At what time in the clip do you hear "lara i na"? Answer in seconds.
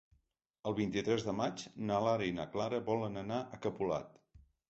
2.07-2.47